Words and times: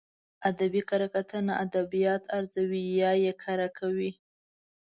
ادبي 0.49 0.81
کره 0.89 1.07
کتنه 1.15 1.53
ادبيات 1.65 2.23
ارزوي 2.37 2.83
يا 3.01 3.11
يې 3.23 3.33
کره 3.43 3.67
کوي. 3.77 4.11